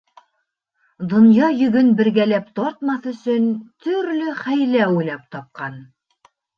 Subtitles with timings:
[1.13, 3.47] Донъя йөгөн бергәләп тартмаҫ өсөн
[3.87, 5.83] төрлө хәйлә уйлап тапҡан.